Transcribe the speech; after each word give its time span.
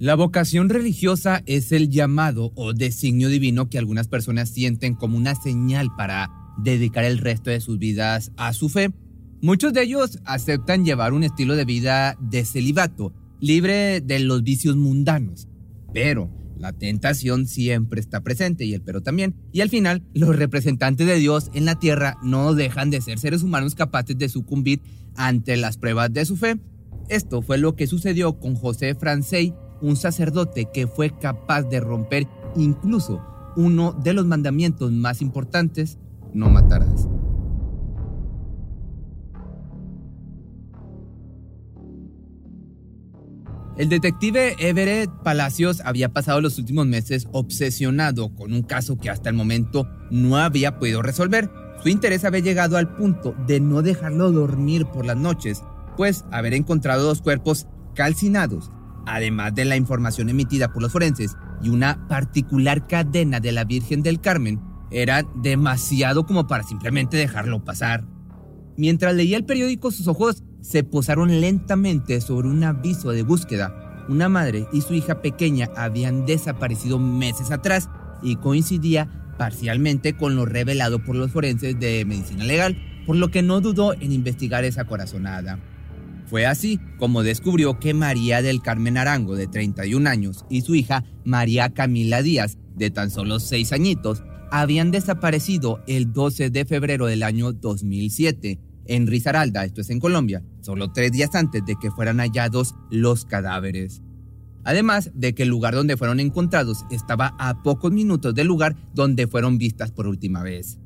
La 0.00 0.14
vocación 0.14 0.70
religiosa 0.70 1.42
es 1.44 1.72
el 1.72 1.90
llamado 1.90 2.52
o 2.54 2.72
designio 2.72 3.28
divino 3.28 3.68
que 3.68 3.76
algunas 3.76 4.08
personas 4.08 4.48
sienten 4.48 4.94
como 4.94 5.18
una 5.18 5.34
señal 5.34 5.88
para 5.94 6.30
dedicar 6.56 7.04
el 7.04 7.18
resto 7.18 7.50
de 7.50 7.60
sus 7.60 7.78
vidas 7.78 8.32
a 8.38 8.54
su 8.54 8.70
fe. 8.70 8.92
Muchos 9.42 9.74
de 9.74 9.82
ellos 9.82 10.18
aceptan 10.24 10.86
llevar 10.86 11.12
un 11.12 11.22
estilo 11.22 11.54
de 11.54 11.66
vida 11.66 12.16
de 12.18 12.46
celibato, 12.46 13.12
libre 13.40 14.00
de 14.00 14.20
los 14.20 14.42
vicios 14.42 14.74
mundanos. 14.74 15.48
Pero 15.92 16.30
la 16.56 16.72
tentación 16.72 17.46
siempre 17.46 18.00
está 18.00 18.22
presente 18.22 18.64
y 18.64 18.72
el 18.72 18.80
pero 18.80 19.02
también. 19.02 19.34
Y 19.52 19.60
al 19.60 19.68
final, 19.68 20.02
los 20.14 20.34
representantes 20.34 21.06
de 21.06 21.16
Dios 21.16 21.50
en 21.52 21.66
la 21.66 21.78
tierra 21.78 22.16
no 22.22 22.54
dejan 22.54 22.88
de 22.88 23.02
ser 23.02 23.18
seres 23.18 23.42
humanos 23.42 23.74
capaces 23.74 24.16
de 24.16 24.30
sucumbir 24.30 24.80
ante 25.14 25.58
las 25.58 25.76
pruebas 25.76 26.10
de 26.10 26.24
su 26.24 26.38
fe. 26.38 26.58
Esto 27.10 27.42
fue 27.42 27.58
lo 27.58 27.76
que 27.76 27.86
sucedió 27.86 28.38
con 28.38 28.54
José 28.54 28.94
Francey, 28.94 29.52
un 29.80 29.96
sacerdote 29.96 30.68
que 30.72 30.86
fue 30.86 31.10
capaz 31.18 31.62
de 31.62 31.80
romper 31.80 32.26
incluso 32.56 33.22
uno 33.56 33.92
de 33.92 34.14
los 34.14 34.26
mandamientos 34.26 34.92
más 34.92 35.22
importantes, 35.22 35.98
no 36.32 36.50
matarás. 36.50 37.08
El 43.80 43.88
detective 43.88 44.56
Everett 44.58 45.10
Palacios 45.24 45.80
había 45.86 46.12
pasado 46.12 46.42
los 46.42 46.58
últimos 46.58 46.86
meses 46.86 47.26
obsesionado 47.32 48.34
con 48.34 48.52
un 48.52 48.62
caso 48.62 48.98
que 48.98 49.08
hasta 49.08 49.30
el 49.30 49.36
momento 49.36 49.88
no 50.10 50.36
había 50.36 50.78
podido 50.78 51.00
resolver. 51.00 51.50
Su 51.82 51.88
interés 51.88 52.26
había 52.26 52.40
llegado 52.40 52.76
al 52.76 52.94
punto 52.94 53.34
de 53.46 53.58
no 53.58 53.80
dejarlo 53.80 54.32
dormir 54.32 54.84
por 54.84 55.06
las 55.06 55.16
noches, 55.16 55.62
pues 55.96 56.26
haber 56.30 56.52
encontrado 56.52 57.04
dos 57.04 57.22
cuerpos 57.22 57.68
calcinados, 57.94 58.70
además 59.14 59.54
de 59.54 59.64
la 59.64 59.76
información 59.76 60.28
emitida 60.28 60.72
por 60.72 60.82
los 60.82 60.92
forenses 60.92 61.36
y 61.62 61.68
una 61.68 62.06
particular 62.08 62.86
cadena 62.86 63.40
de 63.40 63.52
la 63.52 63.64
Virgen 63.64 64.02
del 64.02 64.20
Carmen, 64.20 64.60
era 64.90 65.22
demasiado 65.36 66.26
como 66.26 66.46
para 66.46 66.64
simplemente 66.64 67.16
dejarlo 67.16 67.64
pasar. 67.64 68.04
Mientras 68.76 69.14
leía 69.14 69.36
el 69.36 69.44
periódico, 69.44 69.90
sus 69.90 70.08
ojos 70.08 70.42
se 70.62 70.84
posaron 70.84 71.40
lentamente 71.40 72.20
sobre 72.20 72.48
un 72.48 72.64
aviso 72.64 73.10
de 73.10 73.22
búsqueda. 73.22 74.04
Una 74.08 74.28
madre 74.28 74.66
y 74.72 74.80
su 74.80 74.94
hija 74.94 75.22
pequeña 75.22 75.68
habían 75.76 76.26
desaparecido 76.26 76.98
meses 76.98 77.50
atrás 77.50 77.88
y 78.22 78.36
coincidía 78.36 79.08
parcialmente 79.38 80.16
con 80.16 80.36
lo 80.36 80.44
revelado 80.44 80.98
por 80.98 81.16
los 81.16 81.30
forenses 81.30 81.78
de 81.78 82.04
medicina 82.04 82.44
legal, 82.44 82.76
por 83.06 83.16
lo 83.16 83.28
que 83.28 83.42
no 83.42 83.60
dudó 83.60 83.94
en 83.94 84.12
investigar 84.12 84.64
esa 84.64 84.84
corazonada. 84.84 85.58
Fue 86.30 86.46
así 86.46 86.78
como 86.96 87.24
descubrió 87.24 87.80
que 87.80 87.92
María 87.92 88.40
del 88.40 88.62
Carmen 88.62 88.96
Arango, 88.96 89.34
de 89.34 89.48
31 89.48 90.08
años, 90.08 90.44
y 90.48 90.60
su 90.60 90.76
hija 90.76 91.04
María 91.24 91.70
Camila 91.70 92.22
Díaz, 92.22 92.56
de 92.76 92.90
tan 92.90 93.10
solo 93.10 93.40
6 93.40 93.72
añitos, 93.72 94.22
habían 94.52 94.92
desaparecido 94.92 95.82
el 95.88 96.12
12 96.12 96.50
de 96.50 96.64
febrero 96.64 97.06
del 97.06 97.24
año 97.24 97.52
2007 97.52 98.60
en 98.86 99.08
Risaralda, 99.08 99.64
esto 99.64 99.80
es 99.80 99.90
en 99.90 99.98
Colombia, 99.98 100.42
solo 100.60 100.92
tres 100.92 101.12
días 101.12 101.34
antes 101.34 101.64
de 101.64 101.76
que 101.80 101.90
fueran 101.90 102.18
hallados 102.18 102.74
los 102.90 103.24
cadáveres. 103.24 104.00
Además 104.62 105.10
de 105.14 105.34
que 105.34 105.44
el 105.44 105.48
lugar 105.48 105.74
donde 105.74 105.96
fueron 105.96 106.20
encontrados 106.20 106.84
estaba 106.90 107.34
a 107.38 107.62
pocos 107.62 107.92
minutos 107.92 108.34
del 108.34 108.46
lugar 108.46 108.76
donde 108.94 109.26
fueron 109.26 109.58
vistas 109.58 109.90
por 109.90 110.06
última 110.06 110.42
vez. 110.42 110.78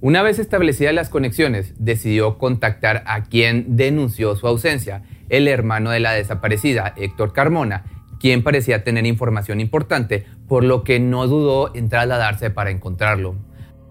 Una 0.00 0.22
vez 0.22 0.38
establecidas 0.38 0.94
las 0.94 1.08
conexiones, 1.08 1.74
decidió 1.76 2.38
contactar 2.38 3.02
a 3.06 3.24
quien 3.24 3.76
denunció 3.76 4.36
su 4.36 4.46
ausencia, 4.46 5.02
el 5.28 5.48
hermano 5.48 5.90
de 5.90 5.98
la 5.98 6.12
desaparecida, 6.12 6.94
Héctor 6.96 7.32
Carmona, 7.32 7.84
quien 8.20 8.44
parecía 8.44 8.84
tener 8.84 9.06
información 9.06 9.60
importante, 9.60 10.24
por 10.46 10.62
lo 10.62 10.84
que 10.84 11.00
no 11.00 11.26
dudó 11.26 11.74
en 11.74 11.88
trasladarse 11.88 12.50
para 12.50 12.70
encontrarlo. 12.70 13.34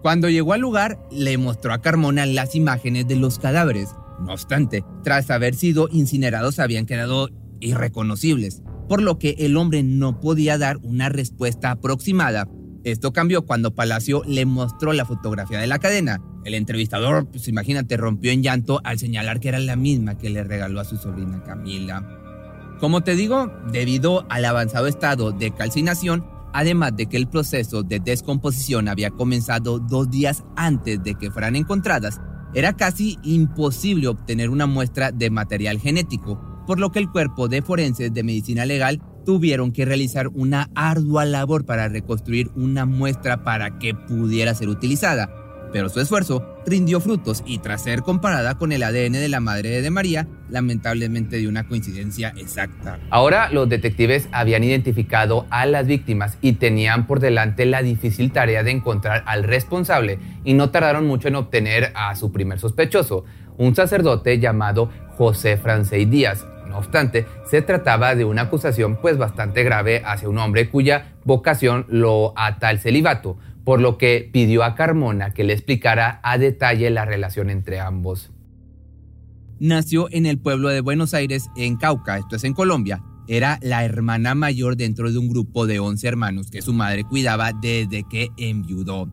Cuando 0.00 0.30
llegó 0.30 0.54
al 0.54 0.62
lugar, 0.62 0.98
le 1.10 1.36
mostró 1.36 1.74
a 1.74 1.82
Carmona 1.82 2.24
las 2.24 2.54
imágenes 2.54 3.06
de 3.06 3.16
los 3.16 3.38
cadáveres. 3.38 3.94
No 4.24 4.32
obstante, 4.32 4.84
tras 5.04 5.30
haber 5.30 5.54
sido 5.54 5.90
incinerados 5.92 6.58
habían 6.58 6.86
quedado 6.86 7.28
irreconocibles, 7.60 8.62
por 8.88 9.02
lo 9.02 9.18
que 9.18 9.34
el 9.40 9.58
hombre 9.58 9.82
no 9.82 10.20
podía 10.20 10.56
dar 10.56 10.78
una 10.78 11.10
respuesta 11.10 11.70
aproximada. 11.70 12.48
Esto 12.90 13.12
cambió 13.12 13.42
cuando 13.42 13.74
Palacio 13.74 14.22
le 14.26 14.46
mostró 14.46 14.94
la 14.94 15.04
fotografía 15.04 15.60
de 15.60 15.66
la 15.66 15.78
cadena. 15.78 16.22
El 16.44 16.54
entrevistador, 16.54 17.28
pues 17.30 17.46
imagínate, 17.46 17.98
rompió 17.98 18.32
en 18.32 18.42
llanto 18.42 18.80
al 18.82 18.98
señalar 18.98 19.40
que 19.40 19.50
era 19.50 19.58
la 19.58 19.76
misma 19.76 20.16
que 20.16 20.30
le 20.30 20.42
regaló 20.42 20.80
a 20.80 20.84
su 20.84 20.96
sobrina 20.96 21.42
Camila. 21.42 22.02
Como 22.80 23.02
te 23.02 23.14
digo, 23.14 23.52
debido 23.70 24.24
al 24.30 24.46
avanzado 24.46 24.86
estado 24.86 25.32
de 25.32 25.50
calcinación, 25.50 26.24
además 26.54 26.96
de 26.96 27.06
que 27.06 27.18
el 27.18 27.28
proceso 27.28 27.82
de 27.82 28.00
descomposición 28.00 28.88
había 28.88 29.10
comenzado 29.10 29.80
dos 29.80 30.10
días 30.10 30.44
antes 30.56 31.02
de 31.02 31.14
que 31.14 31.30
fueran 31.30 31.56
encontradas, 31.56 32.20
era 32.54 32.74
casi 32.74 33.18
imposible 33.22 34.08
obtener 34.08 34.48
una 34.48 34.66
muestra 34.66 35.12
de 35.12 35.28
material 35.28 35.78
genético, 35.78 36.40
por 36.66 36.80
lo 36.80 36.90
que 36.90 37.00
el 37.00 37.10
cuerpo 37.10 37.48
de 37.48 37.60
forenses 37.60 38.14
de 38.14 38.22
medicina 38.22 38.64
legal 38.64 39.02
tuvieron 39.28 39.72
que 39.72 39.84
realizar 39.84 40.28
una 40.28 40.70
ardua 40.74 41.26
labor 41.26 41.66
para 41.66 41.86
reconstruir 41.86 42.50
una 42.56 42.86
muestra 42.86 43.44
para 43.44 43.78
que 43.78 43.92
pudiera 43.92 44.54
ser 44.54 44.70
utilizada 44.70 45.28
pero 45.70 45.90
su 45.90 46.00
esfuerzo 46.00 46.42
rindió 46.64 46.98
frutos 46.98 47.42
y 47.44 47.58
tras 47.58 47.82
ser 47.82 48.00
comparada 48.00 48.56
con 48.56 48.72
el 48.72 48.82
ADN 48.82 49.12
de 49.12 49.28
la 49.28 49.40
madre 49.40 49.82
de 49.82 49.90
María, 49.90 50.26
lamentablemente 50.48 51.36
dio 51.36 51.50
una 51.50 51.68
coincidencia 51.68 52.32
exacta. 52.38 52.98
Ahora 53.10 53.50
los 53.50 53.68
detectives 53.68 54.30
habían 54.32 54.64
identificado 54.64 55.46
a 55.50 55.66
las 55.66 55.86
víctimas 55.86 56.38
y 56.40 56.54
tenían 56.54 57.06
por 57.06 57.20
delante 57.20 57.66
la 57.66 57.82
difícil 57.82 58.32
tarea 58.32 58.62
de 58.62 58.70
encontrar 58.70 59.24
al 59.26 59.44
responsable 59.44 60.18
y 60.42 60.54
no 60.54 60.70
tardaron 60.70 61.06
mucho 61.06 61.28
en 61.28 61.36
obtener 61.36 61.92
a 61.94 62.14
su 62.16 62.32
primer 62.32 62.58
sospechoso, 62.58 63.26
un 63.58 63.74
sacerdote 63.74 64.38
llamado 64.38 64.90
José 65.16 65.58
Francey 65.58 66.06
Díaz. 66.06 66.46
No 66.68 66.78
obstante, 66.78 67.26
se 67.46 67.62
trataba 67.62 68.14
de 68.14 68.24
una 68.24 68.42
acusación 68.42 69.00
pues 69.00 69.16
bastante 69.16 69.64
grave 69.64 70.02
hacia 70.04 70.28
un 70.28 70.38
hombre 70.38 70.68
cuya 70.68 71.16
vocación 71.24 71.86
lo 71.88 72.34
ata 72.36 72.68
al 72.68 72.78
celibato, 72.78 73.38
por 73.64 73.80
lo 73.80 73.98
que 73.98 74.28
pidió 74.32 74.64
a 74.64 74.74
Carmona 74.74 75.32
que 75.32 75.44
le 75.44 75.52
explicara 75.52 76.20
a 76.22 76.38
detalle 76.38 76.90
la 76.90 77.04
relación 77.04 77.50
entre 77.50 77.80
ambos. 77.80 78.30
Nació 79.60 80.08
en 80.10 80.26
el 80.26 80.38
pueblo 80.38 80.68
de 80.68 80.80
Buenos 80.80 81.14
Aires, 81.14 81.48
en 81.56 81.76
Cauca, 81.76 82.18
esto 82.18 82.36
es 82.36 82.44
en 82.44 82.54
Colombia. 82.54 83.02
Era 83.26 83.58
la 83.60 83.84
hermana 83.84 84.34
mayor 84.34 84.76
dentro 84.76 85.10
de 85.10 85.18
un 85.18 85.28
grupo 85.28 85.66
de 85.66 85.80
11 85.80 86.06
hermanos 86.06 86.50
que 86.50 86.62
su 86.62 86.72
madre 86.72 87.04
cuidaba 87.04 87.52
desde 87.52 88.04
que 88.08 88.28
enviudó. 88.36 89.12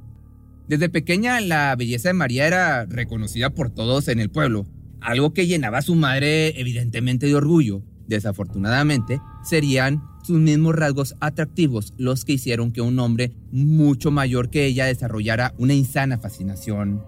Desde 0.68 0.90
pequeña 0.90 1.42
la 1.42 1.76
belleza 1.76 2.10
de 2.10 2.14
María 2.14 2.48
era 2.48 2.86
reconocida 2.86 3.50
por 3.50 3.72
todos 3.72 4.08
en 4.08 4.20
el 4.20 4.30
pueblo, 4.30 4.66
algo 5.02 5.34
que 5.34 5.48
llenaba 5.48 5.80
a 5.80 5.84
su 5.84 5.96
madre 5.96 6.60
evidentemente 6.60 7.26
de 7.26 7.36
orgullo. 7.36 7.82
Desafortunadamente, 8.08 9.20
serían 9.44 10.04
sus 10.24 10.40
mismos 10.40 10.76
rasgos 10.76 11.16
atractivos 11.20 11.94
los 11.98 12.26
que 12.26 12.34
hicieron 12.34 12.72
que 12.72 12.82
un 12.82 12.98
hombre 13.00 13.32
mucho 13.52 14.12
mayor 14.12 14.50
que 14.50 14.66
ella 14.66 14.86
desarrollara 14.86 15.54
una 15.58 15.74
insana 15.74 16.18
fascinación. 16.18 17.04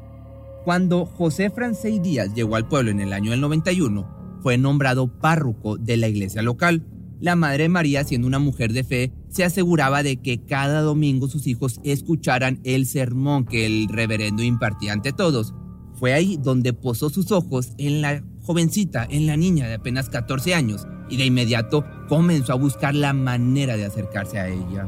Cuando 0.64 1.06
José 1.06 1.50
Francés 1.50 2.02
Díaz 2.02 2.34
llegó 2.34 2.56
al 2.56 2.68
pueblo 2.68 2.92
en 2.92 3.00
el 3.00 3.14
año 3.14 3.32
del 3.32 3.42
91, 3.42 4.40
fue 4.42 4.58
nombrado 4.58 5.08
párroco 5.08 5.78
de 5.78 5.98
la 5.98 6.08
iglesia 6.08 6.42
local. 6.42 6.86
La 7.20 7.36
Madre 7.36 7.70
María, 7.70 8.04
siendo 8.04 8.28
una 8.28 8.38
mujer 8.38 8.74
de 8.74 8.84
fe, 8.84 9.12
se 9.30 9.44
aseguraba 9.44 10.04
de 10.04 10.18
que 10.18 10.44
cada 10.46 10.82
domingo 10.82 11.28
sus 11.28 11.48
hijos 11.48 11.80
escucharan 11.84 12.60
el 12.64 12.86
sermón 12.86 13.46
que 13.46 13.66
el 13.66 13.88
reverendo 13.88 14.44
impartía 14.44 14.94
ante 14.94 15.14
todos. 15.14 15.56
Fue 15.98 16.14
ahí 16.14 16.38
donde 16.38 16.74
posó 16.74 17.10
sus 17.10 17.32
ojos 17.32 17.74
en 17.78 18.02
la 18.02 18.24
jovencita, 18.44 19.06
en 19.10 19.28
la 19.28 19.36
niña 19.36 19.68
de 19.68 19.76
apenas 19.76 20.10
14 20.10 20.54
años, 20.54 20.88
y 21.10 21.18
de 21.18 21.26
inmediato 21.26 21.86
comenzó 22.08 22.54
a 22.54 22.58
buscar 22.58 22.96
la 22.96 23.14
manera 23.14 23.78
de 23.78 23.86
acercarse 23.86 24.40
a 24.40 24.48
ella. 24.48 24.88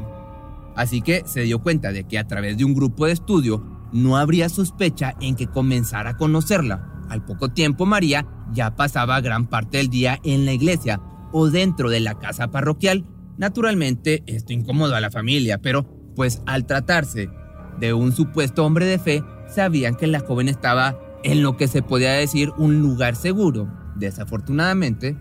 Así 0.76 1.02
que 1.02 1.24
se 1.26 1.42
dio 1.42 1.60
cuenta 1.60 1.92
de 1.92 2.04
que 2.04 2.18
a 2.18 2.26
través 2.26 2.56
de 2.56 2.64
un 2.64 2.74
grupo 2.74 3.06
de 3.06 3.12
estudio 3.12 3.88
no 3.92 4.16
habría 4.16 4.48
sospecha 4.48 5.16
en 5.20 5.34
que 5.34 5.48
comenzara 5.48 6.10
a 6.10 6.16
conocerla. 6.16 7.04
Al 7.08 7.24
poco 7.24 7.48
tiempo 7.48 7.86
María 7.86 8.26
ya 8.52 8.76
pasaba 8.76 9.20
gran 9.20 9.48
parte 9.48 9.78
del 9.78 9.88
día 9.88 10.20
en 10.22 10.46
la 10.46 10.52
iglesia, 10.52 11.00
o 11.32 11.50
dentro 11.50 11.90
de 11.90 12.00
la 12.00 12.18
casa 12.18 12.50
parroquial. 12.50 13.04
Naturalmente, 13.36 14.22
esto 14.26 14.52
incomodó 14.52 14.94
a 14.94 15.00
la 15.00 15.10
familia, 15.10 15.58
pero 15.58 15.84
pues 16.14 16.42
al 16.46 16.66
tratarse 16.66 17.30
de 17.78 17.94
un 17.94 18.12
supuesto 18.12 18.64
hombre 18.64 18.86
de 18.86 18.98
fe, 18.98 19.24
sabían 19.54 19.94
que 19.94 20.06
la 20.06 20.20
joven 20.20 20.48
estaba 20.48 20.98
en 21.22 21.42
lo 21.42 21.56
que 21.56 21.68
se 21.68 21.82
podía 21.82 22.12
decir 22.12 22.50
un 22.56 22.80
lugar 22.80 23.16
seguro. 23.16 23.68
Desafortunadamente, 23.96 25.16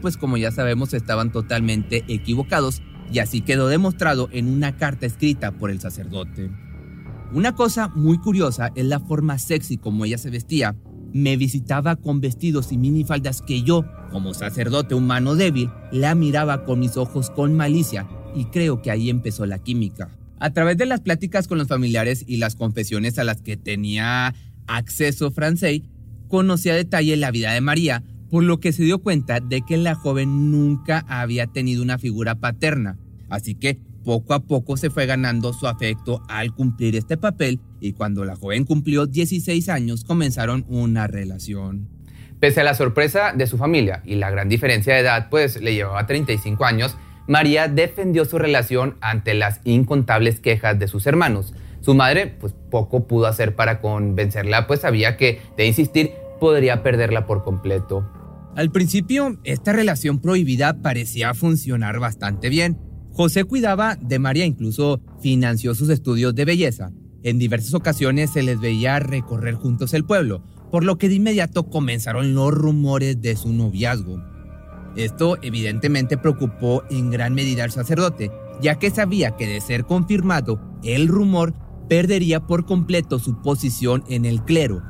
pues 0.00 0.16
como 0.16 0.36
ya 0.36 0.50
sabemos 0.50 0.94
estaban 0.94 1.32
totalmente 1.32 2.04
equivocados 2.08 2.82
y 3.12 3.18
así 3.18 3.42
quedó 3.42 3.68
demostrado 3.68 4.28
en 4.32 4.48
una 4.48 4.76
carta 4.76 5.06
escrita 5.06 5.52
por 5.52 5.70
el 5.70 5.80
sacerdote. 5.80 6.50
Una 7.32 7.54
cosa 7.54 7.88
muy 7.88 8.18
curiosa 8.18 8.70
es 8.74 8.84
la 8.84 9.00
forma 9.00 9.38
sexy 9.38 9.78
como 9.78 10.04
ella 10.04 10.18
se 10.18 10.30
vestía. 10.30 10.76
Me 11.12 11.36
visitaba 11.36 11.96
con 11.96 12.20
vestidos 12.20 12.72
y 12.72 12.78
minifaldas 12.78 13.42
que 13.42 13.62
yo, 13.62 13.84
como 14.10 14.34
sacerdote 14.34 14.94
humano 14.94 15.34
débil, 15.34 15.70
la 15.90 16.14
miraba 16.14 16.64
con 16.64 16.80
mis 16.80 16.96
ojos 16.96 17.30
con 17.30 17.54
malicia 17.54 18.06
y 18.34 18.46
creo 18.46 18.82
que 18.82 18.90
ahí 18.90 19.10
empezó 19.10 19.46
la 19.46 19.58
química. 19.58 20.10
A 20.42 20.50
través 20.50 20.76
de 20.76 20.86
las 20.86 21.00
pláticas 21.00 21.46
con 21.46 21.58
los 21.58 21.68
familiares 21.68 22.24
y 22.26 22.38
las 22.38 22.56
confesiones 22.56 23.16
a 23.20 23.22
las 23.22 23.40
que 23.40 23.56
tenía 23.56 24.34
acceso 24.66 25.30
Francey, 25.30 25.84
conocía 26.26 26.72
a 26.72 26.76
detalle 26.76 27.16
la 27.16 27.30
vida 27.30 27.52
de 27.52 27.60
María, 27.60 28.02
por 28.28 28.42
lo 28.42 28.58
que 28.58 28.72
se 28.72 28.82
dio 28.82 28.98
cuenta 28.98 29.38
de 29.38 29.62
que 29.62 29.76
la 29.76 29.94
joven 29.94 30.50
nunca 30.50 31.04
había 31.06 31.46
tenido 31.46 31.80
una 31.80 31.96
figura 31.96 32.34
paterna. 32.34 32.98
Así 33.30 33.54
que 33.54 33.78
poco 34.04 34.34
a 34.34 34.40
poco 34.40 34.76
se 34.76 34.90
fue 34.90 35.06
ganando 35.06 35.52
su 35.52 35.68
afecto 35.68 36.24
al 36.28 36.52
cumplir 36.52 36.96
este 36.96 37.16
papel 37.16 37.60
y 37.80 37.92
cuando 37.92 38.24
la 38.24 38.34
joven 38.34 38.64
cumplió 38.64 39.06
16 39.06 39.68
años 39.68 40.02
comenzaron 40.02 40.64
una 40.66 41.06
relación. 41.06 41.88
Pese 42.40 42.62
a 42.62 42.64
la 42.64 42.74
sorpresa 42.74 43.32
de 43.32 43.46
su 43.46 43.58
familia 43.58 44.02
y 44.04 44.16
la 44.16 44.28
gran 44.32 44.48
diferencia 44.48 44.94
de 44.94 45.02
edad, 45.02 45.28
pues 45.30 45.62
le 45.62 45.72
llevaba 45.72 46.04
35 46.04 46.64
años, 46.64 46.96
María 47.26 47.68
defendió 47.68 48.24
su 48.24 48.38
relación 48.38 48.96
ante 49.00 49.34
las 49.34 49.60
incontables 49.64 50.40
quejas 50.40 50.78
de 50.78 50.88
sus 50.88 51.06
hermanos. 51.06 51.54
Su 51.80 51.94
madre, 51.94 52.26
pues 52.26 52.54
poco 52.70 53.06
pudo 53.06 53.26
hacer 53.26 53.54
para 53.56 53.80
convencerla, 53.80 54.66
pues 54.66 54.80
sabía 54.80 55.16
que 55.16 55.40
de 55.56 55.66
insistir 55.66 56.12
podría 56.40 56.82
perderla 56.82 57.26
por 57.26 57.44
completo. 57.44 58.08
Al 58.56 58.70
principio, 58.70 59.38
esta 59.44 59.72
relación 59.72 60.20
prohibida 60.20 60.82
parecía 60.82 61.32
funcionar 61.34 61.98
bastante 62.00 62.48
bien. 62.48 62.78
José 63.12 63.44
cuidaba 63.44 63.96
de 63.96 64.18
María, 64.18 64.44
incluso 64.44 65.00
financió 65.20 65.74
sus 65.74 65.88
estudios 65.88 66.34
de 66.34 66.44
belleza. 66.44 66.90
En 67.22 67.38
diversas 67.38 67.74
ocasiones 67.74 68.30
se 68.30 68.42
les 68.42 68.60
veía 68.60 68.98
recorrer 68.98 69.54
juntos 69.54 69.94
el 69.94 70.04
pueblo, 70.04 70.42
por 70.70 70.84
lo 70.84 70.98
que 70.98 71.08
de 71.08 71.14
inmediato 71.16 71.70
comenzaron 71.70 72.34
los 72.34 72.52
rumores 72.52 73.20
de 73.20 73.36
su 73.36 73.52
noviazgo. 73.52 74.31
Esto 74.96 75.38
evidentemente 75.42 76.18
preocupó 76.18 76.82
en 76.90 77.10
gran 77.10 77.34
medida 77.34 77.64
al 77.64 77.70
sacerdote, 77.70 78.30
ya 78.60 78.78
que 78.78 78.90
sabía 78.90 79.36
que 79.36 79.46
de 79.46 79.60
ser 79.60 79.84
confirmado, 79.84 80.60
el 80.82 81.08
rumor 81.08 81.54
perdería 81.88 82.40
por 82.40 82.64
completo 82.66 83.18
su 83.18 83.40
posición 83.42 84.04
en 84.08 84.24
el 84.24 84.42
clero 84.42 84.82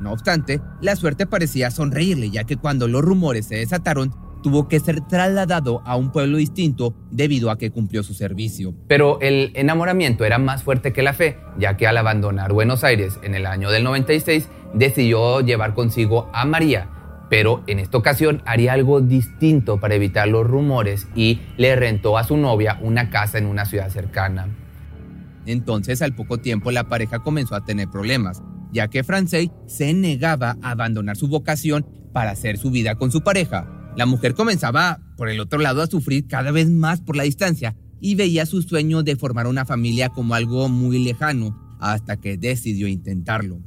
no 0.00 0.12
obstante, 0.12 0.60
la 0.80 0.96
suerte 0.96 1.26
parecía 1.26 1.70
sonreírle, 1.70 2.30
ya 2.30 2.44
que 2.44 2.56
cuando 2.56 2.88
los 2.88 3.02
rumores 3.02 3.46
se 3.46 3.56
desataron, 3.56 4.14
tuvo 4.42 4.66
que 4.66 4.80
ser 4.80 5.02
trasladado 5.02 5.82
a 5.84 5.96
un 5.96 6.10
pueblo 6.10 6.38
distinto 6.38 6.94
debido 7.10 7.50
a 7.50 7.58
que 7.58 7.70
cumplió 7.70 8.02
su 8.02 8.14
servicio. 8.14 8.74
Pero 8.88 9.20
el 9.20 9.52
enamoramiento 9.54 10.24
era 10.24 10.38
más 10.38 10.62
fuerte 10.62 10.94
que 10.94 11.02
la 11.02 11.12
fe, 11.12 11.38
ya 11.58 11.76
que 11.76 11.86
al 11.86 11.98
abandonar 11.98 12.52
Buenos 12.52 12.82
Aires 12.82 13.18
en 13.22 13.34
el 13.34 13.44
año 13.44 13.70
del 13.70 13.84
96, 13.84 14.48
decidió 14.72 15.42
llevar 15.42 15.74
consigo 15.74 16.30
a 16.32 16.46
María, 16.46 16.88
pero 17.30 17.62
en 17.68 17.78
esta 17.78 17.96
ocasión 17.96 18.42
haría 18.44 18.74
algo 18.74 19.00
distinto 19.00 19.78
para 19.80 19.94
evitar 19.94 20.28
los 20.28 20.46
rumores 20.46 21.06
y 21.14 21.40
le 21.56 21.76
rentó 21.76 22.18
a 22.18 22.24
su 22.24 22.36
novia 22.36 22.78
una 22.82 23.08
casa 23.08 23.38
en 23.38 23.46
una 23.46 23.64
ciudad 23.64 23.88
cercana. 23.88 24.48
Entonces, 25.46 26.02
al 26.02 26.14
poco 26.14 26.38
tiempo, 26.38 26.72
la 26.72 26.88
pareja 26.88 27.20
comenzó 27.20 27.54
a 27.54 27.64
tener 27.64 27.88
problemas, 27.88 28.42
ya 28.72 28.88
que 28.88 29.04
Francey 29.04 29.50
se 29.66 29.94
negaba 29.94 30.56
a 30.60 30.72
abandonar 30.72 31.16
su 31.16 31.28
vocación 31.28 31.86
para 32.12 32.32
hacer 32.32 32.58
su 32.58 32.70
vida 32.70 32.96
con 32.96 33.12
su 33.12 33.22
pareja. 33.22 33.92
La 33.96 34.06
mujer 34.06 34.34
comenzaba, 34.34 35.00
por 35.16 35.28
el 35.28 35.40
otro 35.40 35.60
lado, 35.60 35.82
a 35.82 35.86
sufrir 35.86 36.26
cada 36.26 36.50
vez 36.50 36.68
más 36.68 37.00
por 37.00 37.16
la 37.16 37.22
distancia 37.22 37.76
y 38.00 38.16
veía 38.16 38.44
su 38.44 38.62
sueño 38.62 39.02
de 39.04 39.14
formar 39.14 39.46
una 39.46 39.64
familia 39.64 40.08
como 40.08 40.34
algo 40.34 40.68
muy 40.68 40.98
lejano, 40.98 41.56
hasta 41.78 42.16
que 42.16 42.36
decidió 42.36 42.88
intentarlo. 42.88 43.60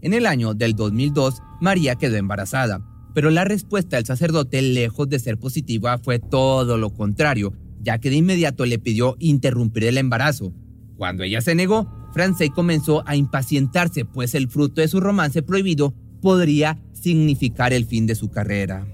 En 0.00 0.12
el 0.12 0.26
año 0.26 0.54
del 0.54 0.74
2002, 0.74 1.42
María 1.64 1.96
quedó 1.96 2.16
embarazada, 2.16 2.82
pero 3.14 3.30
la 3.30 3.44
respuesta 3.44 3.96
del 3.96 4.04
sacerdote, 4.04 4.60
lejos 4.60 5.08
de 5.08 5.18
ser 5.18 5.38
positiva, 5.38 5.96
fue 5.96 6.18
todo 6.18 6.76
lo 6.76 6.90
contrario, 6.90 7.54
ya 7.80 7.98
que 7.98 8.10
de 8.10 8.16
inmediato 8.16 8.66
le 8.66 8.78
pidió 8.78 9.16
interrumpir 9.18 9.84
el 9.84 9.96
embarazo. 9.96 10.52
Cuando 10.98 11.22
ella 11.22 11.40
se 11.40 11.54
negó, 11.54 11.90
Francey 12.12 12.50
comenzó 12.50 13.02
a 13.08 13.16
impacientarse, 13.16 14.04
pues 14.04 14.34
el 14.34 14.48
fruto 14.48 14.82
de 14.82 14.88
su 14.88 15.00
romance 15.00 15.42
prohibido 15.42 15.94
podría 16.20 16.78
significar 16.92 17.72
el 17.72 17.86
fin 17.86 18.06
de 18.06 18.14
su 18.14 18.28
carrera. 18.30 18.86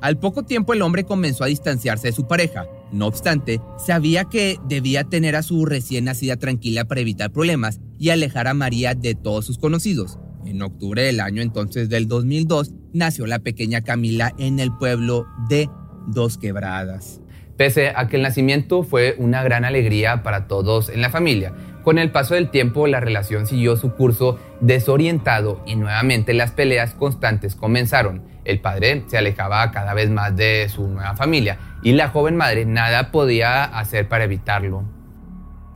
Al 0.00 0.18
poco 0.18 0.44
tiempo 0.44 0.72
el 0.72 0.80
hombre 0.80 1.04
comenzó 1.04 1.44
a 1.44 1.48
distanciarse 1.48 2.08
de 2.08 2.14
su 2.14 2.26
pareja. 2.26 2.66
No 2.92 3.06
obstante, 3.06 3.60
sabía 3.78 4.24
que 4.24 4.58
debía 4.66 5.04
tener 5.04 5.36
a 5.36 5.42
su 5.42 5.66
recién 5.66 6.06
nacida 6.06 6.36
tranquila 6.36 6.86
para 6.86 7.02
evitar 7.02 7.30
problemas 7.30 7.78
y 7.98 8.08
alejar 8.08 8.48
a 8.48 8.54
María 8.54 8.94
de 8.94 9.14
todos 9.14 9.44
sus 9.44 9.58
conocidos. 9.58 10.18
En 10.44 10.62
octubre 10.62 11.02
del 11.02 11.20
año 11.20 11.42
entonces 11.42 11.88
del 11.88 12.08
2002 12.08 12.72
nació 12.92 13.26
la 13.26 13.38
pequeña 13.38 13.82
Camila 13.82 14.32
en 14.38 14.58
el 14.60 14.72
pueblo 14.76 15.26
de 15.48 15.68
Dos 16.08 16.38
Quebradas. 16.38 17.20
Pese 17.56 17.92
a 17.94 18.08
que 18.08 18.16
el 18.16 18.22
nacimiento 18.22 18.82
fue 18.82 19.14
una 19.18 19.42
gran 19.42 19.64
alegría 19.64 20.22
para 20.22 20.46
todos 20.46 20.88
en 20.88 21.02
la 21.02 21.10
familia, 21.10 21.52
con 21.82 21.98
el 21.98 22.10
paso 22.10 22.34
del 22.34 22.50
tiempo, 22.50 22.86
la 22.86 23.00
relación 23.00 23.46
siguió 23.46 23.74
su 23.76 23.92
curso 23.92 24.38
desorientado 24.60 25.62
y 25.66 25.76
nuevamente 25.76 26.34
las 26.34 26.52
peleas 26.52 26.92
constantes 26.94 27.56
comenzaron. 27.56 28.22
El 28.44 28.60
padre 28.60 29.04
se 29.06 29.16
alejaba 29.16 29.70
cada 29.70 29.94
vez 29.94 30.10
más 30.10 30.36
de 30.36 30.68
su 30.68 30.86
nueva 30.88 31.16
familia 31.16 31.58
y 31.82 31.92
la 31.92 32.08
joven 32.08 32.36
madre 32.36 32.66
nada 32.66 33.10
podía 33.10 33.64
hacer 33.64 34.08
para 34.08 34.24
evitarlo. 34.24 34.84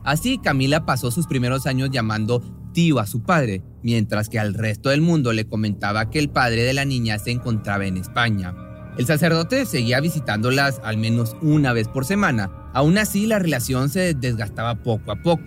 Así 0.03 0.37
Camila 0.37 0.85
pasó 0.85 1.09
sus 1.09 1.25
primeros 1.25 1.65
años 1.65 1.89
llamando 1.89 2.43
tío 2.75 2.99
a 2.99 3.07
su 3.07 3.23
padre, 3.23 3.63
mientras 3.81 4.27
que 4.27 4.37
al 4.37 4.53
resto 4.53 4.89
del 4.89 5.01
mundo 5.01 5.31
le 5.31 5.47
comentaba 5.47 6.11
que 6.11 6.19
el 6.19 6.29
padre 6.29 6.63
de 6.63 6.73
la 6.73 6.83
niña 6.83 7.17
se 7.17 7.31
encontraba 7.31 7.87
en 7.87 7.95
España. 7.95 8.53
El 8.97 9.05
sacerdote 9.05 9.65
seguía 9.65 10.01
visitándolas 10.01 10.81
al 10.83 10.97
menos 10.97 11.37
una 11.41 11.71
vez 11.73 11.87
por 11.87 12.05
semana. 12.05 12.51
Aún 12.73 12.97
así, 12.97 13.27
la 13.27 13.39
relación 13.39 13.89
se 13.89 14.13
desgastaba 14.13 14.83
poco 14.83 15.11
a 15.11 15.21
poco. 15.21 15.43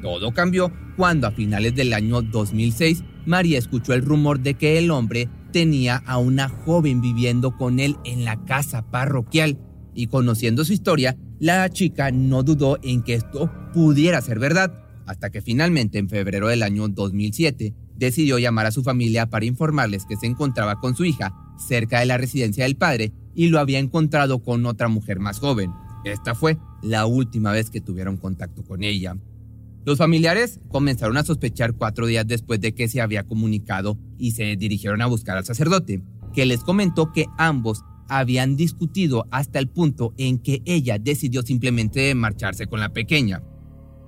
Todo 0.00 0.32
cambió 0.32 0.72
cuando 0.96 1.26
a 1.26 1.32
finales 1.32 1.74
del 1.74 1.92
año 1.92 2.22
2006 2.22 3.02
María 3.26 3.58
escuchó 3.58 3.92
el 3.92 4.04
rumor 4.04 4.40
de 4.40 4.54
que 4.54 4.78
el 4.78 4.90
hombre 4.90 5.28
tenía 5.52 5.96
a 6.06 6.18
una 6.18 6.48
joven 6.48 7.00
viviendo 7.00 7.56
con 7.56 7.80
él 7.80 7.96
en 8.04 8.24
la 8.24 8.44
casa 8.44 8.82
parroquial 8.90 9.58
y 9.94 10.06
conociendo 10.06 10.64
su 10.64 10.72
historia, 10.72 11.16
la 11.40 11.68
chica 11.68 12.12
no 12.12 12.42
dudó 12.44 12.78
en 12.82 13.02
que 13.02 13.14
esto 13.14 13.50
pudiera 13.72 14.20
ser 14.20 14.38
verdad, 14.38 14.72
hasta 15.10 15.30
que 15.30 15.42
finalmente 15.42 15.98
en 15.98 16.08
febrero 16.08 16.46
del 16.46 16.62
año 16.62 16.86
2007 16.86 17.74
decidió 17.96 18.38
llamar 18.38 18.66
a 18.66 18.70
su 18.70 18.84
familia 18.84 19.28
para 19.28 19.44
informarles 19.44 20.06
que 20.06 20.16
se 20.16 20.26
encontraba 20.26 20.80
con 20.80 20.94
su 20.94 21.04
hija 21.04 21.34
cerca 21.58 21.98
de 21.98 22.06
la 22.06 22.16
residencia 22.16 22.64
del 22.64 22.76
padre 22.76 23.12
y 23.34 23.48
lo 23.48 23.58
había 23.58 23.80
encontrado 23.80 24.38
con 24.38 24.64
otra 24.66 24.86
mujer 24.86 25.18
más 25.18 25.40
joven. 25.40 25.72
Esta 26.04 26.36
fue 26.36 26.58
la 26.82 27.06
última 27.06 27.50
vez 27.50 27.70
que 27.70 27.80
tuvieron 27.80 28.18
contacto 28.18 28.62
con 28.62 28.84
ella. 28.84 29.16
Los 29.84 29.98
familiares 29.98 30.60
comenzaron 30.68 31.16
a 31.16 31.24
sospechar 31.24 31.74
cuatro 31.74 32.06
días 32.06 32.26
después 32.26 32.60
de 32.60 32.72
que 32.72 32.88
se 32.88 33.00
había 33.00 33.24
comunicado 33.24 33.98
y 34.16 34.30
se 34.30 34.54
dirigieron 34.56 35.02
a 35.02 35.06
buscar 35.06 35.36
al 35.36 35.44
sacerdote, 35.44 36.02
que 36.32 36.46
les 36.46 36.62
comentó 36.62 37.12
que 37.12 37.26
ambos 37.36 37.82
habían 38.08 38.56
discutido 38.56 39.26
hasta 39.32 39.58
el 39.58 39.68
punto 39.68 40.14
en 40.18 40.38
que 40.38 40.62
ella 40.66 40.98
decidió 41.00 41.42
simplemente 41.42 42.14
marcharse 42.14 42.68
con 42.68 42.78
la 42.78 42.92
pequeña. 42.92 43.42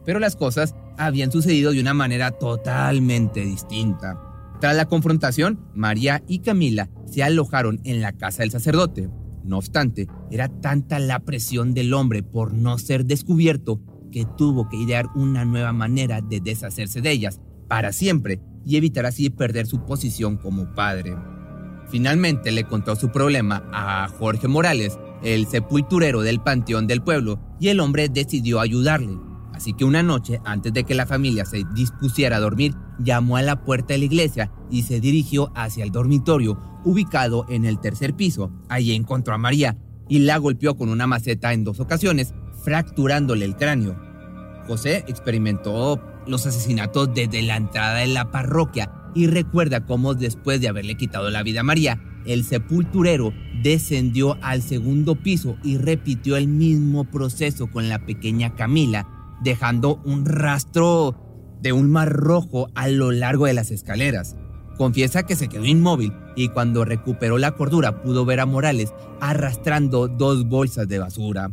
Pero 0.05 0.19
las 0.19 0.37
cosas 0.37 0.75
habían 0.99 1.33
sucedido 1.33 1.73
de 1.73 1.81
una 1.81 1.95
manera 1.95 2.31
totalmente 2.33 3.41
distinta. 3.41 4.19
Tras 4.61 4.77
la 4.77 4.87
confrontación, 4.87 5.59
María 5.75 6.23
y 6.29 6.39
Camila 6.39 6.89
se 7.07 7.23
alojaron 7.23 7.81
en 7.85 8.01
la 8.01 8.13
casa 8.13 8.43
del 8.43 8.53
sacerdote. 8.53 9.11
No 9.45 9.59
obstante, 9.59 10.07
era 10.31 10.49
tanta 10.49 11.01
la 11.01 11.19
presión 11.19 11.75
del 11.75 11.93
hombre 11.95 12.23
por 12.23 12.55
no 12.55 12.79
ser 12.79 13.05
descubierto 13.05 13.81
que 14.13 14.25
tuvo 14.37 14.69
que 14.69 14.77
idear 14.77 15.07
una 15.17 15.45
nueva 15.45 15.73
manera 15.73 16.21
de 16.21 16.41
deshacerse 16.41 17.01
de 17.01 17.11
ellas 17.11 17.41
para 17.67 17.93
siempre 17.93 18.41
y 18.65 18.77
evitar 18.77 19.07
así 19.07 19.31
perder 19.31 19.67
su 19.67 19.85
posición 19.85 20.37
como 20.37 20.73
padre. 20.75 21.17
Finalmente 21.89 22.53
le 22.53 22.65
contó 22.65 22.95
su 22.95 23.11
problema 23.11 23.69
a 23.73 24.09
Jorge 24.09 24.47
Morales, 24.47 24.99
el 25.23 25.47
sepulturero 25.47 26.23
del 26.23 26.41
panteón 26.41 26.87
del 26.87 27.03
pueblo, 27.03 27.41
y 27.59 27.69
el 27.69 27.81
hombre 27.81 28.09
decidió 28.09 28.61
ayudarle. 28.61 29.19
Así 29.55 29.73
que 29.75 29.85
una 29.85 30.03
noche, 30.03 30.41
antes 30.45 30.73
de 30.73 30.85
que 30.85 30.95
la 30.95 31.07
familia 31.07 31.45
se 31.45 31.65
dispusiera 31.75 32.37
a 32.37 32.41
dormir, 32.41 32.75
llamó 32.99 33.37
a 33.37 33.43
la 33.43 33.65
puerta 33.65 33.95
de 33.95 33.99
la 33.99 34.05
iglesia 34.07 34.53
y 34.71 34.83
se 34.83 35.01
dirigió 35.01 35.53
hacia 35.55 35.85
el 35.85 35.91
dormitorio, 35.91 36.59
ubicado 36.85 37.47
en 37.49 37.65
el 37.65 37.79
tercer 37.81 38.15
piso. 38.15 38.51
Allí 38.69 38.95
encontró 38.95 39.35
a 39.35 39.39
María, 39.39 39.77
y 40.09 40.19
la 40.21 40.37
golpeó 40.37 40.77
con 40.77 40.89
una 40.89 41.07
maceta 41.07 41.53
en 41.53 41.65
dos 41.65 41.81
ocasiones, 41.81 42.35
fracturándole 42.65 43.45
el 43.45 43.57
cráneo. 43.57 43.97
José 44.67 45.05
experimentó 45.09 46.01
los 46.27 46.47
asesinatos 46.47 47.15
desde 47.15 47.43
la 47.43 47.57
entrada 47.57 47.99
de 47.99 48.07
la 48.07 48.31
parroquia 48.31 48.93
y 49.15 49.27
recuerda 49.27 49.85
cómo 49.85 50.15
después 50.15 50.61
de 50.61 50.69
haberle 50.69 50.97
quitado 50.97 51.31
la 51.31 51.43
vida 51.43 51.61
a 51.61 51.65
María, 51.65 52.01
el 52.25 52.45
sepulturero 52.45 53.33
descendió 53.63 54.39
al 54.43 54.63
segundo 54.63 55.17
piso 55.17 55.57
y 55.63 55.79
repitió 55.79 56.37
el 56.37 56.49
mismo 56.49 57.05
proceso 57.05 57.69
con 57.69 57.89
la 57.89 58.05
pequeña 58.07 58.55
Camila, 58.55 59.09
dejando 59.43 60.01
un 60.05 60.25
rastro 60.25 61.17
de 61.61 61.73
un 61.73 61.91
mar 61.91 62.13
rojo 62.13 62.69
a 62.75 62.89
lo 62.89 63.13
largo 63.13 63.47
de 63.47 63.55
las 63.55 63.71
escaleras. 63.71 64.37
Confiesa 64.77 65.25
que 65.25 65.37
se 65.37 65.49
quedó 65.49 65.65
inmóvil 65.65 66.13
y 66.35 66.49
cuando 66.49 66.85
recuperó 66.85 67.39
la 67.39 67.53
cordura 67.53 68.03
pudo 68.03 68.25
ver 68.25 68.41
a 68.41 68.47
Morales 68.47 68.93
arrastrando 69.21 70.09
dos 70.09 70.49
bolsas 70.49 70.89
de 70.89 70.99
basura. 70.99 71.53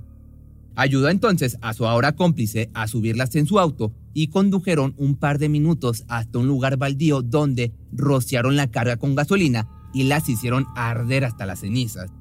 Ayudó 0.75 1.09
entonces 1.09 1.57
a 1.61 1.73
su 1.73 1.85
ahora 1.85 2.13
cómplice 2.13 2.69
a 2.73 2.87
subirlas 2.87 3.35
en 3.35 3.45
su 3.45 3.59
auto 3.59 3.91
y 4.13 4.29
condujeron 4.29 4.95
un 4.97 5.15
par 5.15 5.37
de 5.37 5.49
minutos 5.49 6.05
hasta 6.07 6.39
un 6.39 6.47
lugar 6.47 6.77
baldío 6.77 7.21
donde 7.21 7.73
rociaron 7.91 8.55
la 8.55 8.71
carga 8.71 8.97
con 8.97 9.13
gasolina 9.13 9.67
y 9.93 10.03
las 10.03 10.29
hicieron 10.29 10.67
arder 10.75 11.25
hasta 11.25 11.45
las 11.45 11.59
cenizas. 11.59 12.11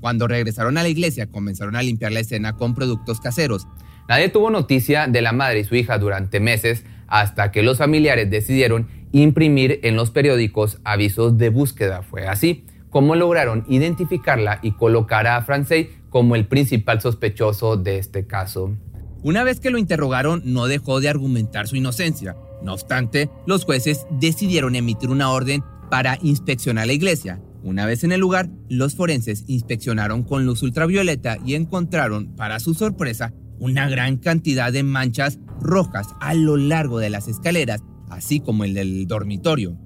Cuando 0.00 0.26
regresaron 0.26 0.78
a 0.78 0.82
la 0.82 0.88
iglesia 0.88 1.26
comenzaron 1.26 1.76
a 1.76 1.82
limpiar 1.82 2.12
la 2.12 2.20
escena 2.20 2.56
con 2.56 2.74
productos 2.74 3.20
caseros. 3.20 3.66
Nadie 4.08 4.30
tuvo 4.30 4.48
noticia 4.48 5.06
de 5.06 5.20
la 5.20 5.32
madre 5.32 5.60
y 5.60 5.64
su 5.64 5.74
hija 5.74 5.98
durante 5.98 6.40
meses 6.40 6.84
hasta 7.08 7.52
que 7.52 7.62
los 7.62 7.76
familiares 7.76 8.30
decidieron 8.30 8.88
imprimir 9.12 9.80
en 9.82 9.96
los 9.96 10.10
periódicos 10.10 10.78
avisos 10.82 11.36
de 11.36 11.50
búsqueda. 11.50 12.02
Fue 12.02 12.26
así 12.26 12.64
como 12.88 13.16
lograron 13.16 13.66
identificarla 13.68 14.60
y 14.62 14.72
colocar 14.72 15.26
a 15.26 15.42
Francey 15.42 15.90
como 16.08 16.36
el 16.36 16.46
principal 16.46 17.02
sospechoso 17.02 17.76
de 17.76 17.98
este 17.98 18.26
caso. 18.26 18.74
Una 19.22 19.44
vez 19.44 19.60
que 19.60 19.70
lo 19.70 19.76
interrogaron, 19.76 20.40
no 20.44 20.68
dejó 20.68 21.00
de 21.00 21.10
argumentar 21.10 21.68
su 21.68 21.76
inocencia. 21.76 22.34
No 22.62 22.72
obstante, 22.72 23.28
los 23.46 23.64
jueces 23.64 24.06
decidieron 24.10 24.74
emitir 24.74 25.10
una 25.10 25.30
orden 25.30 25.62
para 25.90 26.18
inspeccionar 26.22 26.86
la 26.86 26.94
iglesia. 26.94 27.42
Una 27.62 27.84
vez 27.84 28.04
en 28.04 28.12
el 28.12 28.20
lugar, 28.20 28.48
los 28.70 28.94
forenses 28.94 29.44
inspeccionaron 29.48 30.22
con 30.22 30.46
luz 30.46 30.62
ultravioleta 30.62 31.36
y 31.44 31.56
encontraron, 31.56 32.36
para 32.36 32.58
su 32.60 32.72
sorpresa, 32.72 33.34
una 33.58 33.88
gran 33.88 34.16
cantidad 34.16 34.72
de 34.72 34.82
manchas 34.82 35.38
rojas 35.60 36.14
a 36.20 36.34
lo 36.34 36.56
largo 36.56 36.98
de 36.98 37.10
las 37.10 37.28
escaleras, 37.28 37.82
así 38.10 38.40
como 38.40 38.64
el 38.64 38.74
del 38.74 39.06
dormitorio. 39.06 39.76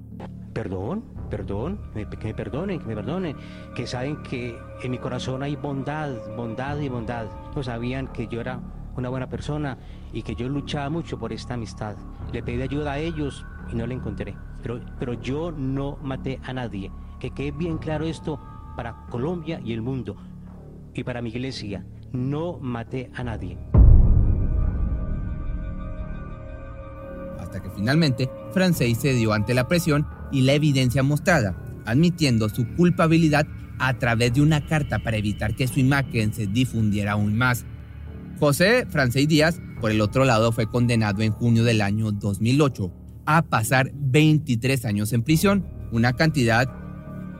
Perdón, 0.53 1.03
perdón, 1.29 1.79
que 1.93 2.27
me 2.27 2.33
perdonen, 2.33 2.79
que 2.79 2.85
me 2.85 2.95
perdonen, 2.95 3.35
que 3.75 3.87
saben 3.87 4.21
que 4.23 4.55
en 4.83 4.91
mi 4.91 4.99
corazón 4.99 5.41
hay 5.41 5.55
bondad, 5.55 6.11
bondad 6.35 6.79
y 6.79 6.89
bondad. 6.89 7.25
No 7.55 7.63
sabían 7.63 8.07
que 8.13 8.27
yo 8.27 8.39
era 8.39 8.61
una 8.95 9.09
buena 9.09 9.27
persona 9.27 9.77
y 10.13 10.21
que 10.21 10.35
yo 10.35 10.47
luchaba 10.47 10.89
mucho 10.89 11.17
por 11.17 11.33
esta 11.33 11.55
amistad. 11.55 11.95
Le 12.31 12.43
pedí 12.43 12.61
ayuda 12.61 12.93
a 12.93 12.99
ellos 12.99 13.45
y 13.71 13.75
no 13.75 13.87
la 13.87 13.95
encontré. 13.95 14.35
Pero, 14.61 14.79
pero 14.99 15.13
yo 15.13 15.51
no 15.51 15.97
maté 16.01 16.39
a 16.43 16.53
nadie. 16.53 16.91
Que 17.19 17.31
quede 17.31 17.51
bien 17.51 17.77
claro 17.79 18.05
esto 18.05 18.39
para 18.75 19.05
Colombia 19.09 19.59
y 19.63 19.73
el 19.73 19.81
mundo 19.81 20.15
y 20.93 21.03
para 21.03 21.21
mi 21.21 21.29
iglesia. 21.29 21.85
No 22.13 22.59
maté 22.61 23.09
a 23.15 23.23
nadie. 23.23 23.57
Hasta 27.39 27.59
que 27.59 27.71
finalmente 27.75 28.29
Francés 28.53 29.01
dio 29.01 29.33
ante 29.33 29.55
la 29.55 29.67
presión 29.67 30.05
y 30.31 30.41
la 30.41 30.53
evidencia 30.53 31.01
mostrada, 31.01 31.57
admitiendo 31.85 32.49
su 32.49 32.67
culpabilidad 32.75 33.47
a 33.79 33.97
través 33.97 34.31
de 34.35 34.41
una 34.41 34.63
carta 34.67 34.99
para 34.99 35.17
evitar 35.17 35.55
que 35.55 35.67
su 35.67 35.79
imagen 35.79 36.35
se 36.35 36.45
difundiera 36.45 37.13
aún 37.13 37.35
más. 37.35 37.65
José 38.39 38.85
Francés 38.87 39.27
Díaz, 39.27 39.59
por 39.81 39.89
el 39.89 39.99
otro 39.99 40.23
lado, 40.23 40.51
fue 40.51 40.67
condenado 40.67 41.23
en 41.23 41.31
junio 41.31 41.63
del 41.63 41.81
año 41.81 42.11
2008 42.11 42.91
a 43.25 43.41
pasar 43.41 43.91
23 43.91 44.85
años 44.85 45.13
en 45.13 45.23
prisión, 45.23 45.65
una 45.91 46.13
cantidad 46.13 46.82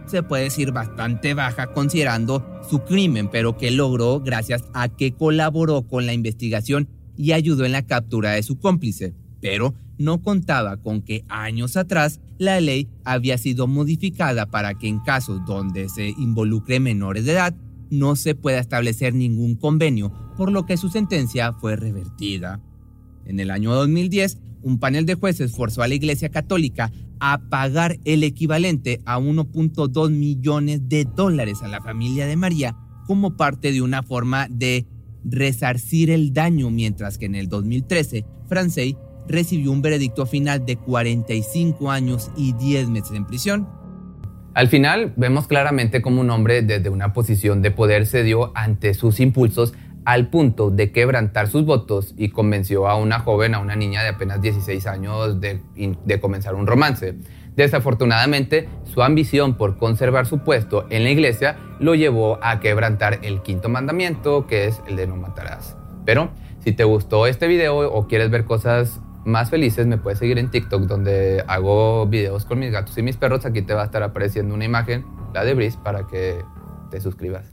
se 0.06 0.24
puede 0.24 0.46
decir 0.46 0.72
bastante 0.72 1.34
baja 1.34 1.68
considerando 1.74 2.62
su 2.70 2.80
crimen, 2.80 3.30
pero 3.30 3.58
que 3.58 3.72
logró 3.72 4.20
gracias 4.20 4.64
a 4.74 4.90
que 4.90 5.14
colaboró 5.14 5.84
con 5.88 6.06
la 6.06 6.14
investigación 6.14 6.88
y 7.18 7.32
ayudó 7.32 7.66
en 7.66 7.72
la 7.72 7.86
captura 7.86 8.32
de 8.32 8.44
su 8.44 8.60
cómplice. 8.60 9.14
Pero 9.42 9.74
no 9.98 10.22
contaba 10.22 10.78
con 10.78 11.02
que 11.02 11.26
años 11.30 11.78
atrás 11.78 12.20
la 12.38 12.60
ley 12.60 12.90
había 13.04 13.38
sido 13.38 13.68
modificada 13.68 14.46
para 14.48 14.74
que 14.74 14.88
en 14.88 15.00
casos 15.00 15.42
donde 15.46 15.90
se 15.90 16.10
involucre 16.10 16.80
menores 16.80 17.26
de 17.26 17.34
edad 17.34 17.56
no 17.90 18.16
se 18.16 18.34
pueda 18.34 18.60
establecer 18.60 19.14
ningún 19.14 19.56
convenio, 19.56 20.12
por 20.36 20.52
lo 20.52 20.66
que 20.66 20.78
su 20.78 20.90
sentencia 20.90 21.54
fue 21.54 21.76
revertida. 21.76 22.60
En 23.26 23.40
el 23.40 23.52
año 23.52 23.74
2010, 23.74 24.38
un 24.62 24.80
panel 24.80 25.06
de 25.06 25.16
jueces 25.16 25.52
forzó 25.52 25.84
a 25.84 25.88
la 25.88 25.96
Iglesia 25.96 26.30
Católica 26.30 26.92
a 27.20 27.42
pagar 27.50 28.00
el 28.06 28.24
equivalente 28.24 29.02
a 29.06 29.20
1.2 29.20 30.10
millones 30.12 30.90
de 30.90 31.06
dólares 31.06 31.62
a 31.62 31.68
la 31.68 31.82
familia 31.82 32.26
de 32.26 32.36
María 32.36 32.76
como 33.06 33.38
parte 33.38 33.72
de 33.72 33.82
una 33.82 34.04
forma 34.04 34.48
de 34.50 34.86
resarcir 35.24 36.10
el 36.10 36.34
daño, 36.34 36.70
mientras 36.70 37.18
que 37.18 37.26
en 37.26 37.36
el 37.36 37.48
2013 37.48 38.26
Francey 38.48 38.98
recibió 39.28 39.72
un 39.72 39.82
veredicto 39.82 40.26
final 40.26 40.66
de 40.66 40.76
45 40.76 41.92
años 41.92 42.32
y 42.36 42.54
10 42.54 42.90
meses 42.90 43.12
en 43.14 43.26
prisión. 43.26 43.68
Al 44.54 44.68
final 44.68 45.14
vemos 45.16 45.48
claramente 45.48 46.02
cómo 46.02 46.22
un 46.22 46.30
hombre 46.30 46.62
desde 46.62 46.90
una 46.90 47.14
posición 47.14 47.62
de 47.62 47.72
poder 47.72 48.06
cedió 48.06 48.52
ante 48.56 48.94
sus 48.94 49.20
impulsos 49.20 49.74
al 50.06 50.28
punto 50.28 50.70
de 50.70 50.92
quebrantar 50.92 51.48
sus 51.48 51.66
votos 51.66 52.14
y 52.18 52.30
convenció 52.30 52.88
a 52.88 52.96
una 52.96 53.20
joven, 53.20 53.56
a 53.56 53.60
una 53.60 53.76
niña 53.76 54.04
de 54.04 54.10
apenas 54.10 54.42
16 54.42 54.86
años, 54.88 55.40
de, 55.40 55.62
comenzar 56.20 56.56
un 56.56 56.68
romance. 56.68 57.16
Desafortunadamente, 57.56 58.68
su 58.84 59.04
ambición 59.04 59.56
por 59.56 59.78
conservar 59.78 60.26
su 60.26 60.40
puesto 60.40 60.86
en 60.90 61.04
la 61.04 61.12
iglesia 61.12 61.58
lo 61.80 61.96
llevó 61.96 62.40
a 62.42 62.60
quebrantar 62.60 63.20
el 63.22 63.42
quinto 63.42 63.70
mandamiento, 63.70 64.48
que 64.48 64.68
es 64.68 64.82
el 64.88 64.96
de 64.96 65.08
no 65.08 65.16
matarás. 65.16 65.78
Pero 66.06 66.32
si 66.60 66.72
te 66.72 66.84
gustó 66.84 67.28
este 67.28 67.48
video 67.48 67.78
o 67.78 68.08
quieres 68.08 68.30
ver 68.32 68.46
cosas 68.46 69.00
más 69.26 69.50
felices, 69.50 69.86
me 69.86 69.98
puedes 69.98 70.20
seguir 70.20 70.38
en 70.40 70.50
TikTok 70.50 70.84
donde 70.84 71.44
hago 71.48 72.08
videos 72.08 72.46
con 72.46 72.60
mis 72.60 72.72
gatos 72.72 72.98
y 72.98 73.04
mis 73.04 73.18
perros. 73.18 73.46
Aquí 73.46 73.62
te 73.62 73.74
va 73.74 73.84
a 73.84 73.86
estar 73.86 74.04
apareciendo 74.04 74.54
una 74.54 74.66
imagen, 74.66 75.06
la 75.34 75.46
de 75.46 75.54
Brice, 75.54 75.78
para 75.84 76.08
que 76.08 76.44
te 76.90 77.00
suscribas. 77.00 77.53